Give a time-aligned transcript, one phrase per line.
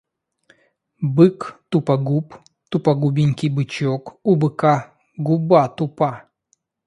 [1.15, 1.39] Бык
[1.71, 2.27] тупогуб,
[2.71, 4.73] тупогубенький бычок, у быка
[5.27, 6.11] губа тупа.